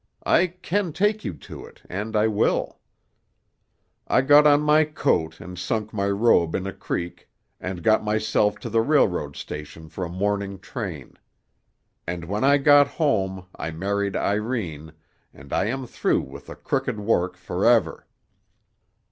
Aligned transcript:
I 0.25 0.47
can 0.47 0.93
take 0.93 1.23
you 1.23 1.35
to 1.35 1.63
it, 1.67 1.83
and 1.87 2.15
I 2.15 2.25
will. 2.25 2.79
"I 4.07 4.21
got 4.21 4.47
on 4.47 4.61
my 4.63 4.83
coat 4.83 5.39
and 5.39 5.59
sunk 5.59 5.93
my 5.93 6.09
robe 6.09 6.55
in 6.55 6.65
a 6.65 6.73
creek, 6.73 7.29
and 7.59 7.83
got 7.83 8.03
myself 8.03 8.57
to 8.61 8.69
the 8.71 8.81
railroad 8.81 9.35
station 9.35 9.89
for 9.89 10.03
a 10.03 10.09
morning 10.09 10.57
train. 10.57 11.19
And 12.07 12.25
when 12.25 12.43
I 12.43 12.57
got 12.57 12.87
home 12.87 13.45
I 13.55 13.69
married 13.69 14.15
Irene, 14.15 14.93
and 15.35 15.53
I 15.53 15.65
am 15.65 15.85
through 15.85 16.21
with 16.21 16.47
the 16.47 16.55
crooked 16.55 16.99
work 16.99 17.37
forever. 17.37 18.07